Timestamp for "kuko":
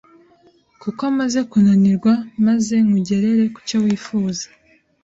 0.81-1.03